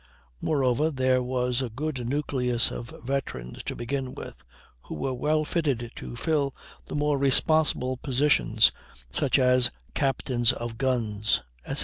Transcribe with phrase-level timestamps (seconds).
[0.41, 4.43] Moreover, there was a good nucleus of veterans to begin with,
[4.85, 6.55] who were well fitted to fill
[6.87, 8.71] the more responsible positions,
[9.13, 11.79] such as captains of guns, etc.